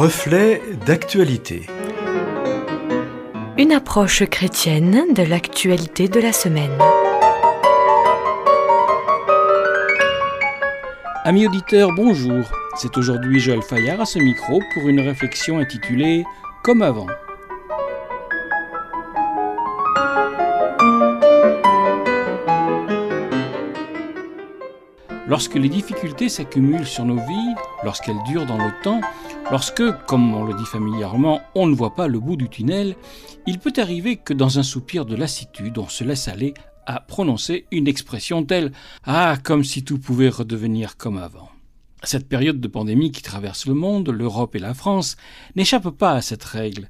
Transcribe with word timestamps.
Reflet 0.00 0.62
d'actualité. 0.86 1.66
Une 3.56 3.72
approche 3.72 4.24
chrétienne 4.26 5.12
de 5.12 5.24
l'actualité 5.24 6.06
de 6.06 6.20
la 6.20 6.32
semaine. 6.32 6.70
Amis 11.24 11.48
auditeurs, 11.48 11.90
bonjour. 11.96 12.44
C'est 12.76 12.96
aujourd'hui 12.96 13.40
Joël 13.40 13.60
Fayard 13.60 14.00
à 14.00 14.04
ce 14.04 14.20
micro 14.20 14.60
pour 14.72 14.88
une 14.88 15.00
réflexion 15.00 15.58
intitulée 15.58 16.22
Comme 16.62 16.82
avant. 16.82 17.08
Lorsque 25.26 25.56
les 25.56 25.68
difficultés 25.68 26.28
s'accumulent 26.28 26.86
sur 26.86 27.04
nos 27.04 27.16
vies, 27.16 27.54
lorsqu'elles 27.82 28.22
durent 28.26 28.46
dans 28.46 28.56
le 28.56 28.72
temps, 28.82 29.00
lorsque, 29.50 29.82
comme 30.06 30.34
on 30.34 30.44
le 30.44 30.54
dit 30.54 30.64
familièrement, 30.64 31.40
on 31.54 31.66
ne 31.66 31.74
voit 31.74 31.94
pas 31.94 32.08
le 32.08 32.20
bout 32.20 32.36
du 32.36 32.48
tunnel, 32.48 32.96
il 33.46 33.58
peut 33.58 33.72
arriver 33.76 34.16
que 34.16 34.34
dans 34.34 34.58
un 34.58 34.62
soupir 34.62 35.06
de 35.06 35.16
lassitude, 35.16 35.78
on 35.78 35.88
se 35.88 36.04
laisse 36.04 36.28
aller 36.28 36.54
à 36.86 37.00
prononcer 37.00 37.66
une 37.70 37.88
expression 37.88 38.44
telle 38.44 38.72
Ah, 39.04 39.36
comme 39.42 39.64
si 39.64 39.84
tout 39.84 39.98
pouvait 39.98 40.28
redevenir 40.28 40.96
comme 40.96 41.18
avant. 41.18 41.50
Cette 42.02 42.28
période 42.28 42.60
de 42.60 42.68
pandémie 42.68 43.10
qui 43.10 43.22
traverse 43.22 43.66
le 43.66 43.74
monde, 43.74 44.08
l'Europe 44.10 44.54
et 44.54 44.60
la 44.60 44.74
France, 44.74 45.16
n'échappe 45.56 45.90
pas 45.90 46.12
à 46.12 46.22
cette 46.22 46.44
règle 46.44 46.88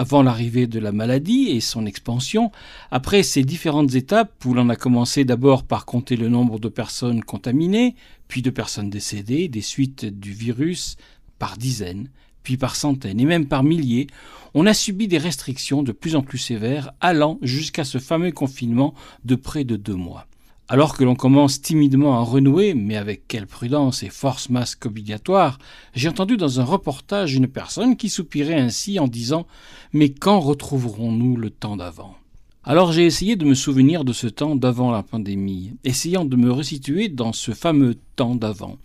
avant 0.00 0.22
l'arrivée 0.22 0.66
de 0.66 0.78
la 0.78 0.92
maladie 0.92 1.48
et 1.50 1.60
son 1.60 1.84
expansion, 1.84 2.50
après 2.90 3.22
ces 3.22 3.44
différentes 3.44 3.94
étapes 3.94 4.42
où 4.46 4.54
l'on 4.54 4.70
a 4.70 4.76
commencé 4.76 5.26
d'abord 5.26 5.62
par 5.62 5.84
compter 5.84 6.16
le 6.16 6.30
nombre 6.30 6.58
de 6.58 6.70
personnes 6.70 7.22
contaminées, 7.22 7.96
puis 8.26 8.40
de 8.40 8.48
personnes 8.48 8.88
décédées 8.88 9.48
des 9.48 9.60
suites 9.60 10.06
du 10.06 10.32
virus 10.32 10.96
par 11.40 11.56
dizaines, 11.56 12.08
puis 12.44 12.56
par 12.56 12.76
centaines 12.76 13.18
et 13.18 13.24
même 13.24 13.46
par 13.46 13.64
milliers, 13.64 14.06
on 14.54 14.66
a 14.66 14.74
subi 14.74 15.08
des 15.08 15.18
restrictions 15.18 15.82
de 15.82 15.90
plus 15.90 16.14
en 16.14 16.22
plus 16.22 16.38
sévères 16.38 16.92
allant 17.00 17.38
jusqu'à 17.42 17.84
ce 17.84 17.98
fameux 17.98 18.30
confinement 18.30 18.94
de 19.24 19.34
près 19.34 19.64
de 19.64 19.74
deux 19.74 19.94
mois. 19.94 20.26
Alors 20.68 20.96
que 20.96 21.02
l'on 21.02 21.16
commence 21.16 21.60
timidement 21.60 22.16
à 22.16 22.22
renouer, 22.22 22.74
mais 22.74 22.96
avec 22.96 23.26
quelle 23.26 23.48
prudence 23.48 24.04
et 24.04 24.08
force 24.08 24.50
masque 24.50 24.86
obligatoire, 24.86 25.58
j'ai 25.94 26.08
entendu 26.08 26.36
dans 26.36 26.60
un 26.60 26.64
reportage 26.64 27.34
une 27.34 27.48
personne 27.48 27.96
qui 27.96 28.08
soupirait 28.08 28.60
ainsi 28.60 29.00
en 29.00 29.08
disant 29.08 29.48
Mais 29.92 30.10
quand 30.10 30.38
retrouverons-nous 30.38 31.36
le 31.36 31.50
temps 31.50 31.76
d'avant? 31.76 32.14
Alors 32.62 32.92
j'ai 32.92 33.04
essayé 33.04 33.34
de 33.34 33.46
me 33.46 33.54
souvenir 33.54 34.04
de 34.04 34.12
ce 34.12 34.28
temps 34.28 34.54
d'avant 34.54 34.92
la 34.92 35.02
pandémie, 35.02 35.72
essayant 35.82 36.24
de 36.24 36.36
me 36.36 36.52
resituer 36.52 37.08
dans 37.08 37.32
ce 37.32 37.50
fameux 37.50 37.96
temps 38.14 38.36
d'avant. 38.36 38.76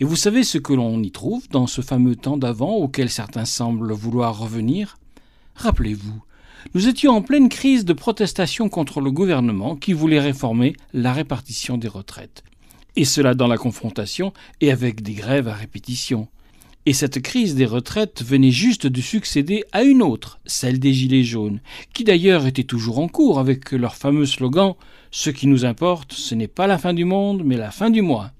Et 0.00 0.04
vous 0.04 0.16
savez 0.16 0.42
ce 0.42 0.58
que 0.58 0.72
l'on 0.72 1.02
y 1.02 1.10
trouve 1.10 1.48
dans 1.50 1.66
ce 1.66 1.80
fameux 1.80 2.16
temps 2.16 2.36
d'avant 2.36 2.74
auquel 2.74 3.10
certains 3.10 3.44
semblent 3.44 3.92
vouloir 3.92 4.38
revenir? 4.38 4.98
Rappelez-vous, 5.54 6.22
nous 6.74 6.88
étions 6.88 7.12
en 7.12 7.22
pleine 7.22 7.48
crise 7.48 7.84
de 7.84 7.92
protestation 7.92 8.68
contre 8.68 9.00
le 9.00 9.12
gouvernement 9.12 9.76
qui 9.76 9.92
voulait 9.92 10.20
réformer 10.20 10.74
la 10.92 11.12
répartition 11.12 11.78
des 11.78 11.88
retraites. 11.88 12.42
Et 12.96 13.04
cela 13.04 13.34
dans 13.34 13.46
la 13.46 13.58
confrontation 13.58 14.32
et 14.60 14.72
avec 14.72 15.02
des 15.02 15.14
grèves 15.14 15.48
à 15.48 15.54
répétition. 15.54 16.28
Et 16.86 16.92
cette 16.92 17.22
crise 17.22 17.54
des 17.54 17.64
retraites 17.64 18.22
venait 18.22 18.50
juste 18.50 18.86
de 18.86 19.00
succéder 19.00 19.64
à 19.72 19.84
une 19.84 20.02
autre, 20.02 20.38
celle 20.44 20.78
des 20.78 20.92
Gilets 20.92 21.24
jaunes, 21.24 21.60
qui 21.92 22.04
d'ailleurs 22.04 22.46
était 22.46 22.64
toujours 22.64 22.98
en 22.98 23.08
cours 23.08 23.38
avec 23.38 23.70
leur 23.72 23.94
fameux 23.94 24.26
slogan 24.26 24.74
Ce 25.10 25.30
qui 25.30 25.46
nous 25.46 25.64
importe, 25.64 26.12
ce 26.12 26.34
n'est 26.34 26.48
pas 26.48 26.66
la 26.66 26.78
fin 26.78 26.92
du 26.92 27.04
monde, 27.04 27.42
mais 27.44 27.56
la 27.56 27.70
fin 27.70 27.90
du 27.90 28.02
mois. 28.02 28.32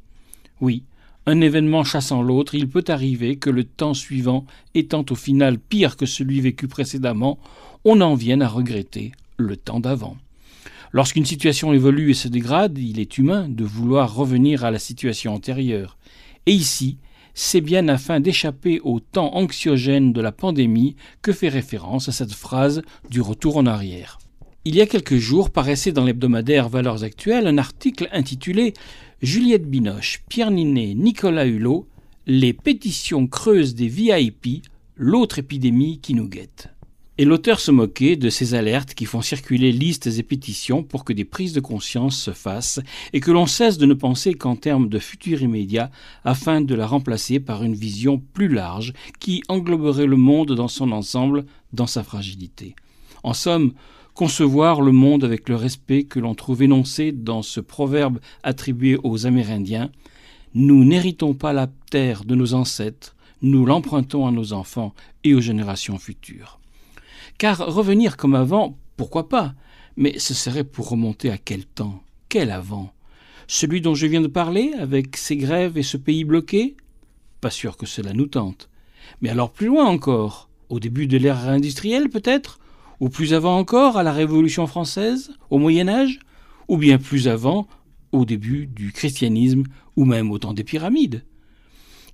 Oui, 0.61 0.83
un 1.27 1.41
événement 1.41 1.84
chassant 1.84 2.22
l'autre, 2.22 2.55
il 2.55 2.69
peut 2.69 2.84
arriver 2.89 3.36
que 3.36 3.50
le 3.50 3.64
temps 3.64 3.94
suivant 3.94 4.44
étant 4.75 5.05
au 5.11 5.14
final 5.14 5.58
pire 5.58 5.96
que 5.96 6.07
celui 6.07 6.40
vécu 6.40 6.68
précédemment, 6.68 7.39
on 7.85 8.01
en 8.01 8.14
vienne 8.14 8.42
à 8.42 8.48
regretter 8.48 9.12
le 9.36 9.57
temps 9.57 9.80
d'avant. 9.80 10.17
Lorsqu'une 10.92 11.24
situation 11.24 11.73
évolue 11.73 12.11
et 12.11 12.14
se 12.14 12.29
dégrade, 12.29 12.79
il 12.79 13.01
est 13.01 13.18
humain 13.18 13.48
de 13.48 13.64
vouloir 13.64 14.14
revenir 14.14 14.64
à 14.64 14.70
la 14.70 14.79
situation 14.79 15.34
antérieure. 15.34 15.96
Et 16.46 16.52
ici, 16.52 16.98
c'est 17.34 17.61
bien 17.61 17.89
afin 17.89 18.20
d'échapper 18.20 18.80
au 18.84 19.01
temps 19.01 19.34
anxiogène 19.34 20.13
de 20.13 20.20
la 20.20 20.30
pandémie 20.30 20.95
que 21.20 21.33
fait 21.33 21.48
référence 21.48 22.08
à 22.08 22.13
cette 22.13 22.33
phrase 22.33 22.83
du 23.11 23.20
retour 23.20 23.57
en 23.57 23.67
arrière. 23.67 24.18
Il 24.64 24.77
y 24.77 24.80
a 24.80 24.86
quelques 24.86 25.18
jours 25.18 25.51
paraissait 25.51 25.92
dans 25.92 26.05
l'hebdomadaire 26.05 26.68
Valeurs 26.68 27.02
Actuelles 27.02 27.46
un 27.46 27.58
article 27.58 28.08
intitulé 28.13 28.73
Juliette 29.24 29.70
Binoche, 29.70 30.23
Pierre 30.29 30.51
Ninet, 30.51 30.92
Nicolas 30.92 31.46
Hulot, 31.46 31.89
Les 32.27 32.52
pétitions 32.52 33.27
creuses 33.27 33.74
des 33.74 33.89
VIP, 33.89 34.67
l'autre 34.96 35.39
épidémie 35.39 35.98
qui 35.98 36.12
nous 36.12 36.29
guette. 36.29 36.68
Et 37.17 37.24
l'auteur 37.24 37.58
se 37.58 37.70
moquait 37.70 38.17
de 38.17 38.29
ces 38.29 38.52
alertes 38.52 38.92
qui 38.92 39.07
font 39.07 39.23
circuler 39.23 39.73
listes 39.73 40.08
et 40.08 40.23
pétitions 40.23 40.83
pour 40.83 41.07
que 41.07 41.14
des 41.14 41.24
prises 41.24 41.55
de 41.55 41.61
conscience 41.61 42.20
se 42.20 42.33
fassent 42.33 42.80
et 43.14 43.20
que 43.20 43.30
l'on 43.30 43.46
cesse 43.46 43.79
de 43.79 43.86
ne 43.86 43.95
penser 43.95 44.34
qu'en 44.34 44.57
termes 44.57 44.90
de 44.90 44.98
futur 44.98 45.40
immédiat 45.40 45.90
afin 46.24 46.61
de 46.61 46.74
la 46.74 46.86
remplacer 46.86 47.40
par 47.40 47.63
une 47.63 47.74
vision 47.74 48.23
plus 48.34 48.48
large 48.48 48.92
qui 49.20 49.42
engloberait 49.48 50.05
le 50.05 50.18
monde 50.18 50.55
dans 50.55 50.68
son 50.68 50.92
ensemble, 50.92 51.46
dans 51.73 51.86
sa 51.86 52.05
fragilité. 52.05 52.77
En 53.23 53.33
somme, 53.33 53.73
concevoir 54.14 54.80
le 54.80 54.92
monde 54.92 55.25
avec 55.25 55.48
le 55.48 55.57
respect 55.57 56.05
que 56.05 56.20
l'on 56.20 56.35
trouve 56.35 56.63
énoncé 56.63 57.13
dans 57.13 57.42
ce 57.42 57.61
proverbe 57.61 58.20
attribué 58.42 58.97
aux 59.02 59.27
Amérindiens. 59.27 59.91
Nous 60.55 60.85
n'héritons 60.85 61.35
pas 61.35 61.52
la 61.52 61.69
terre 61.91 62.25
de 62.25 62.36
nos 62.36 62.55
ancêtres, 62.55 63.17
nous 63.42 63.67
l'empruntons 63.67 64.27
à 64.27 64.30
nos 64.30 64.52
enfants 64.52 64.95
et 65.25 65.35
aux 65.35 65.41
générations 65.41 65.98
futures. 65.98 66.61
Car 67.39 67.58
revenir 67.58 68.17
comme 68.17 68.36
avant, 68.36 68.79
pourquoi 68.97 69.29
pas? 69.29 69.55
Mais 69.97 70.19
ce 70.19 70.33
serait 70.33 70.64
pour 70.64 70.89
remonter 70.89 71.31
à 71.31 71.39
quel 71.39 71.67
temps? 71.67 72.02
Quel 72.29 72.52
avant? 72.52 72.92
Celui 73.48 73.81
dont 73.81 73.95
je 73.95 74.07
viens 74.07 74.20
de 74.20 74.29
parler, 74.29 74.73
avec 74.79 75.17
ses 75.17 75.36
grèves 75.36 75.77
et 75.77 75.83
ce 75.83 75.96
pays 75.96 76.25
bloqué? 76.25 76.77
Pas 77.41 77.51
sûr 77.51 77.77
que 77.77 77.86
cela 77.86 78.13
nous 78.13 78.27
tente. 78.27 78.70
Mais 79.20 79.29
alors 79.29 79.51
plus 79.51 79.67
loin 79.67 79.85
encore 79.85 80.48
Au 80.70 80.81
début 80.81 81.07
de 81.07 81.19
l'ère 81.19 81.48
industrielle 81.48 82.08
peut-être? 82.08 82.58
Ou 83.04 83.10
plus 83.10 83.34
avant 83.34 83.58
encore, 83.58 83.98
à 83.98 84.02
la 84.02 84.14
Révolution 84.14 84.66
française 84.66 85.30
Au 85.50 85.58
Moyen 85.58 85.88
Âge 85.88 86.20
Ou 86.68 86.78
bien 86.78 86.96
plus 86.96 87.28
avant, 87.28 87.68
au 88.12 88.24
début 88.24 88.66
du 88.66 88.92
christianisme, 88.92 89.64
ou 89.94 90.06
même 90.06 90.30
au 90.30 90.38
temps 90.38 90.54
des 90.54 90.64
pyramides 90.64 91.22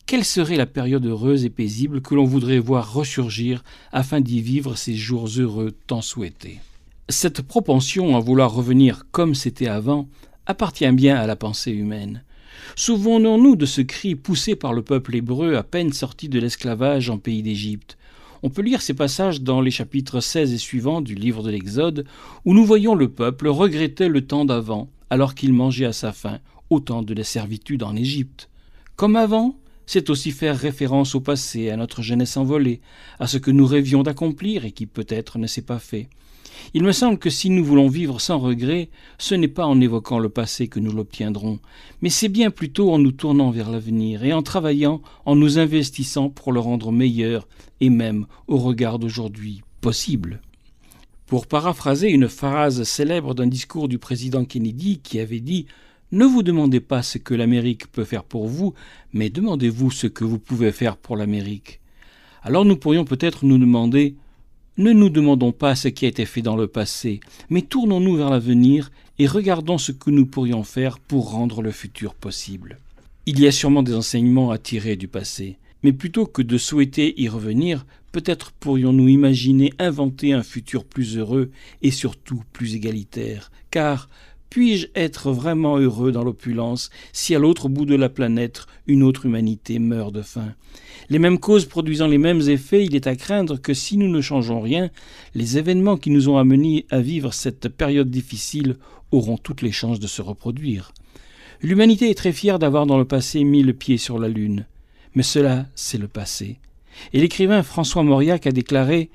quelle 0.06 0.24
serait 0.24 0.56
la 0.56 0.66
période 0.66 1.06
heureuse 1.06 1.44
et 1.44 1.50
paisible 1.50 2.00
que 2.00 2.16
l'on 2.16 2.24
voudrait 2.24 2.58
voir 2.58 2.92
ressurgir 2.92 3.62
afin 3.92 4.20
d'y 4.20 4.40
vivre 4.40 4.74
ces 4.74 4.96
jours 4.96 5.28
heureux 5.38 5.70
tant 5.86 6.02
souhaités? 6.02 6.58
Cette 7.08 7.42
propension 7.42 8.16
à 8.16 8.18
vouloir 8.18 8.52
revenir 8.52 9.04
comme 9.12 9.36
c'était 9.36 9.68
avant 9.68 10.08
appartient 10.46 10.90
bien 10.90 11.14
à 11.14 11.28
la 11.28 11.36
pensée 11.36 11.70
humaine. 11.70 12.24
Souvenons-nous 12.74 13.54
de 13.54 13.66
ce 13.66 13.82
cri 13.82 14.16
poussé 14.16 14.56
par 14.56 14.72
le 14.72 14.82
peuple 14.82 15.14
hébreu 15.14 15.54
à 15.54 15.62
peine 15.62 15.92
sorti 15.92 16.28
de 16.28 16.40
l'esclavage 16.40 17.08
en 17.08 17.18
pays 17.18 17.44
d'Égypte. 17.44 17.96
On 18.42 18.50
peut 18.50 18.62
lire 18.62 18.80
ces 18.80 18.94
passages 18.94 19.42
dans 19.42 19.60
les 19.60 19.70
chapitres 19.70 20.20
16 20.20 20.52
et 20.52 20.58
suivants 20.58 21.00
du 21.00 21.14
livre 21.14 21.42
de 21.42 21.50
l'Exode, 21.50 22.06
où 22.44 22.54
nous 22.54 22.64
voyons 22.64 22.94
le 22.94 23.10
peuple 23.10 23.48
regretter 23.48 24.08
le 24.08 24.26
temps 24.26 24.44
d'avant, 24.44 24.88
alors 25.10 25.34
qu'il 25.34 25.52
mangeait 25.52 25.84
à 25.84 25.92
sa 25.92 26.12
faim, 26.12 26.38
au 26.70 26.80
temps 26.80 27.02
de 27.02 27.12
la 27.12 27.24
servitude 27.24 27.82
en 27.82 27.94
Égypte. 27.96 28.48
Comme 28.96 29.16
avant, 29.16 29.56
c'est 29.92 30.08
aussi 30.08 30.30
faire 30.30 30.56
référence 30.56 31.16
au 31.16 31.20
passé, 31.20 31.68
à 31.68 31.76
notre 31.76 32.00
jeunesse 32.00 32.36
envolée, 32.36 32.80
à 33.18 33.26
ce 33.26 33.38
que 33.38 33.50
nous 33.50 33.66
rêvions 33.66 34.04
d'accomplir 34.04 34.64
et 34.64 34.70
qui 34.70 34.86
peut-être 34.86 35.36
ne 35.36 35.48
s'est 35.48 35.62
pas 35.62 35.80
fait. 35.80 36.08
Il 36.74 36.84
me 36.84 36.92
semble 36.92 37.18
que 37.18 37.28
si 37.28 37.50
nous 37.50 37.64
voulons 37.64 37.88
vivre 37.88 38.20
sans 38.20 38.38
regret, 38.38 38.88
ce 39.18 39.34
n'est 39.34 39.48
pas 39.48 39.66
en 39.66 39.80
évoquant 39.80 40.20
le 40.20 40.28
passé 40.28 40.68
que 40.68 40.78
nous 40.78 40.92
l'obtiendrons, 40.92 41.58
mais 42.02 42.08
c'est 42.08 42.28
bien 42.28 42.52
plutôt 42.52 42.92
en 42.92 43.00
nous 43.00 43.10
tournant 43.10 43.50
vers 43.50 43.69
l'avenir 43.69 44.22
et 44.22 44.32
en 44.32 44.42
travaillant, 44.42 45.02
en 45.25 45.34
nous 45.34 45.58
investissant 45.58 46.31
pour 46.31 46.52
le 46.52 46.60
rendre 46.60 46.93
meilleur 46.93 47.48
et 47.81 47.90
même, 47.90 48.26
au 48.46 48.58
regard 48.58 49.00
d'aujourd'hui, 49.00 49.62
possible. 49.81 50.40
Pour 51.26 51.48
paraphraser 51.48 52.10
une 52.10 52.28
phrase 52.28 52.84
célèbre 52.84 53.34
d'un 53.34 53.48
discours 53.48 53.88
du 53.88 53.98
président 53.98 54.44
Kennedy 54.44 55.00
qui 55.00 55.19
avait 55.19 55.40
dit 55.40 55.66
ne 56.12 56.24
vous 56.24 56.42
demandez 56.42 56.80
pas 56.80 57.02
ce 57.02 57.18
que 57.18 57.34
l'Amérique 57.34 57.90
peut 57.92 58.04
faire 58.04 58.24
pour 58.24 58.48
vous, 58.48 58.74
mais 59.12 59.30
demandez-vous 59.30 59.90
ce 59.90 60.06
que 60.08 60.24
vous 60.24 60.38
pouvez 60.38 60.72
faire 60.72 60.96
pour 60.96 61.16
l'Amérique. 61.16 61.80
Alors 62.42 62.64
nous 62.64 62.76
pourrions 62.76 63.04
peut-être 63.04 63.44
nous 63.44 63.58
demander 63.58 64.16
ne 64.76 64.92
nous 64.92 65.10
demandons 65.10 65.52
pas 65.52 65.74
ce 65.74 65.88
qui 65.88 66.06
a 66.06 66.08
été 66.08 66.24
fait 66.24 66.42
dans 66.42 66.56
le 66.56 66.66
passé, 66.66 67.20
mais 67.50 67.62
tournons-nous 67.62 68.16
vers 68.16 68.30
l'avenir 68.30 68.90
et 69.18 69.26
regardons 69.26 69.78
ce 69.78 69.92
que 69.92 70.10
nous 70.10 70.26
pourrions 70.26 70.64
faire 70.64 70.98
pour 70.98 71.30
rendre 71.30 71.60
le 71.60 71.70
futur 71.70 72.14
possible. 72.14 72.78
Il 73.26 73.38
y 73.38 73.46
a 73.46 73.52
sûrement 73.52 73.82
des 73.82 73.94
enseignements 73.94 74.50
à 74.50 74.58
tirer 74.58 74.96
du 74.96 75.06
passé, 75.06 75.58
mais 75.82 75.92
plutôt 75.92 76.24
que 76.26 76.42
de 76.42 76.56
souhaiter 76.56 77.20
y 77.20 77.28
revenir, 77.28 77.84
peut-être 78.12 78.52
pourrions-nous 78.52 79.08
imaginer 79.08 79.72
inventer 79.78 80.32
un 80.32 80.42
futur 80.42 80.84
plus 80.84 81.18
heureux 81.18 81.50
et 81.82 81.90
surtout 81.90 82.42
plus 82.52 82.74
égalitaire, 82.74 83.50
car 83.70 84.08
Puis-je 84.50 84.88
être 84.97 85.31
vraiment 85.31 85.79
heureux 85.79 86.11
dans 86.11 86.25
l'opulence 86.25 86.91
si 87.12 87.37
à 87.37 87.38
l'autre 87.38 87.69
bout 87.69 87.87
de 87.87 87.94
la 87.94 88.08
planète 88.08 88.67
une 88.88 89.05
autre 89.05 89.26
humanité 89.26 89.79
meurt 89.79 90.12
de 90.12 90.23
faim? 90.23 90.55
Les 91.08 91.20
mêmes 91.20 91.38
causes 91.38 91.67
produisant 91.67 92.08
les 92.08 92.19
mêmes 92.19 92.41
effets, 92.41 92.85
il 92.85 92.97
est 92.97 93.06
à 93.06 93.14
craindre 93.14 93.61
que 93.61 93.75
si 93.75 93.97
nous 93.97 94.08
ne 94.08 94.20
changeons 94.20 94.61
rien, 94.61 94.91
les 95.37 95.56
événements 95.56 95.97
qui 95.97 96.11
nous 96.11 96.29
ont 96.29 96.37
amenés 96.37 96.85
à 96.91 97.00
vivre 97.00 97.32
cette 97.32 97.69
période 97.69 98.11
difficile 98.11 98.76
auront 99.12 99.38
toutes 99.38 99.62
les 99.62 99.70
chances 99.70 100.00
de 100.00 100.08
se 100.08 100.20
reproduire. 100.20 100.93
L'humanité 101.62 102.11
est 102.11 102.14
très 102.14 102.32
fière 102.32 102.58
d'avoir 102.58 102.87
dans 102.87 102.99
le 102.99 103.05
passé 103.05 103.44
mis 103.44 103.62
le 103.62 103.73
pied 103.73 103.99
sur 103.99 104.19
la 104.19 104.29
Lune. 104.29 104.67
Mais 105.14 105.23
cela, 105.23 105.67
c'est 105.76 105.99
le 105.99 106.08
passé. 106.08 106.58
Et 107.12 107.20
l'écrivain 107.20 107.62
François 107.62 108.03
Mauriac 108.03 108.49
a 108.49 108.53
déclaré 108.53 109.11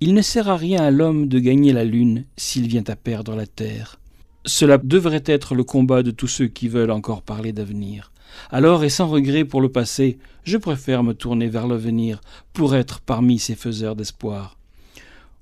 Il 0.00 0.14
ne 0.14 0.22
sert 0.22 0.48
à 0.48 0.56
rien 0.56 0.82
à 0.82 0.92
l'homme 0.92 1.26
de 1.26 1.40
gagner 1.40 1.72
la 1.72 1.84
Lune 1.84 2.24
s'il 2.36 2.68
vient 2.68 2.84
à 2.86 2.94
perdre 2.94 3.34
la 3.34 3.46
Terre. 3.46 3.98
Cela 4.46 4.78
devrait 4.78 5.24
être 5.26 5.56
le 5.56 5.64
combat 5.64 6.04
de 6.04 6.12
tous 6.12 6.28
ceux 6.28 6.46
qui 6.46 6.68
veulent 6.68 6.92
encore 6.92 7.22
parler 7.22 7.52
d'avenir. 7.52 8.12
Alors, 8.50 8.84
et 8.84 8.88
sans 8.88 9.08
regret 9.08 9.44
pour 9.44 9.60
le 9.60 9.68
passé, 9.68 10.18
je 10.44 10.56
préfère 10.56 11.02
me 11.02 11.14
tourner 11.14 11.48
vers 11.48 11.66
l'avenir 11.66 12.20
pour 12.52 12.76
être 12.76 13.00
parmi 13.00 13.40
ces 13.40 13.56
faiseurs 13.56 13.96
d'espoir. 13.96 14.56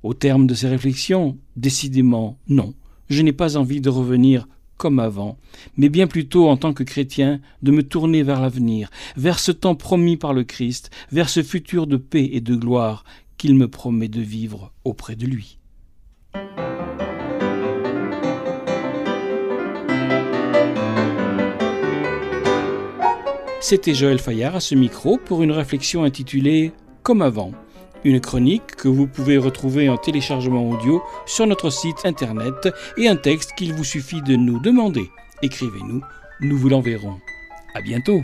Au 0.03 0.15
terme 0.15 0.47
de 0.47 0.55
ces 0.55 0.69
réflexions, 0.69 1.37
décidément, 1.57 2.39
non, 2.49 2.73
je 3.11 3.21
n'ai 3.21 3.35
pas 3.35 3.59
envie 3.59 3.83
de 3.83 3.91
revenir 3.91 4.49
comme 4.79 4.99
avant, 4.99 5.39
mais 5.77 5.91
bien 5.91 6.07
plutôt 6.07 6.49
en 6.49 6.57
tant 6.57 6.73
que 6.73 6.83
chrétien 6.83 7.41
de 7.63 7.73
me 7.73 7.83
tourner 7.83 8.23
vers 8.23 8.41
l'avenir, 8.41 8.91
vers 9.17 9.39
ce 9.39 9.53
temps 9.53 9.75
promis 9.75 10.17
par 10.17 10.33
le 10.33 10.45
Christ, 10.45 10.91
vers 11.13 11.29
ce 11.29 11.43
futur 11.43 11.87
de 11.87 11.99
paix 11.99 12.31
et 12.33 12.41
de 12.41 12.57
gloire 12.57 13.05
qu'il 13.37 13.55
me 13.55 13.69
promet 13.69 14.09
de 14.09 14.21
vivre 14.21 14.73
auprès 14.83 15.15
de 15.15 15.27
lui. 15.27 15.59
C'était 23.61 23.95
Joël 23.95 24.19
Fayard 24.19 24.57
à 24.57 24.61
ce 24.61 24.75
micro 24.75 25.17
pour 25.17 25.43
une 25.43 25.51
réflexion 25.51 26.05
intitulée 26.05 26.73
Comme 27.03 27.23
avant. 27.23 27.53
Une 28.05 28.21
chronique 28.21 28.77
que 28.77 28.89
vous 28.89 29.07
pouvez 29.07 29.39
retrouver 29.39 29.89
en 29.89 29.97
téléchargement 29.97 30.69
audio 30.69 31.03
sur 31.25 31.47
notre 31.47 31.71
site 31.71 32.05
internet 32.05 32.69
et 32.99 33.09
un 33.09 33.17
texte 33.17 33.53
qu'il 33.57 33.73
vous 33.73 33.85
suffit 33.85 34.21
de 34.21 34.37
nous 34.37 34.61
demander. 34.61 35.09
Écrivez-nous, 35.43 36.03
nous 36.43 36.59
vous 36.59 36.69
l'enverrons. 36.69 37.19
À 37.75 37.81
bientôt! 37.81 38.21